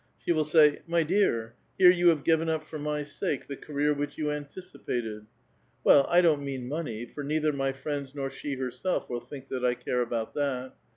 [0.17, 3.93] She will say,' JMy dear, here you have given up for my sake the career
[3.93, 5.27] which you anticipated.'
[5.83, 9.61] Well, I don't mean money, for neither my friends nor she herself will think that
[9.61, 10.73] 1 care about that.